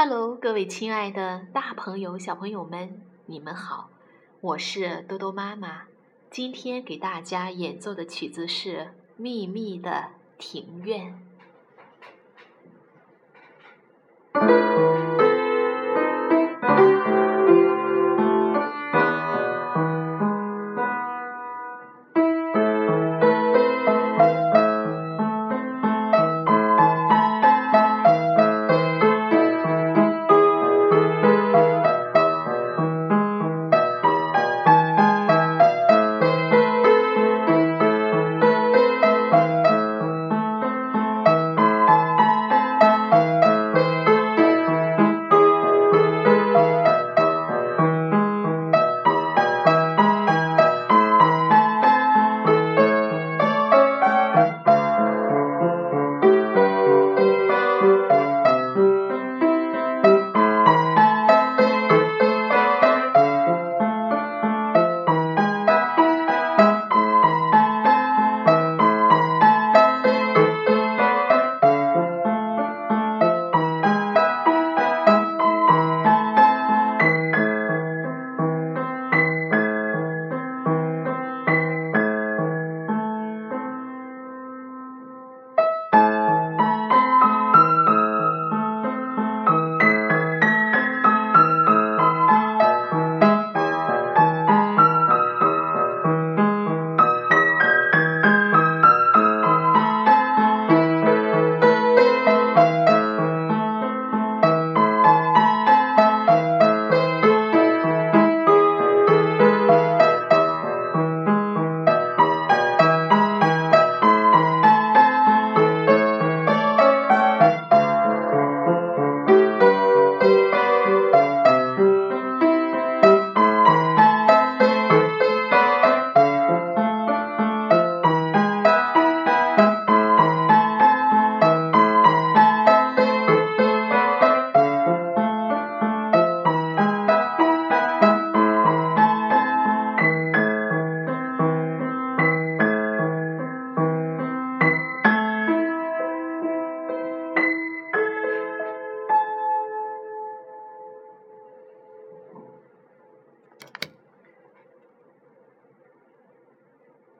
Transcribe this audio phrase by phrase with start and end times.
[0.00, 3.90] 哈喽各位亲爱的大朋友小朋友们你们好
[4.40, 5.82] 我是多多妈妈。
[6.30, 11.29] 今天给大家演奏的曲子是秘密的庭院。